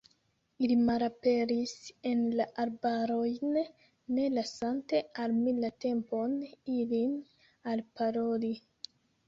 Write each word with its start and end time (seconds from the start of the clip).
Ili 0.67 0.75
malaperis 0.85 1.73
en 2.11 2.23
la 2.39 2.47
arbarojn, 2.63 3.61
ne 4.17 4.27
lasante 4.39 5.03
al 5.27 5.37
mi 5.45 5.55
la 5.61 5.73
tempon, 5.87 6.37
ilin 6.81 7.17
alparoli. 7.77 8.55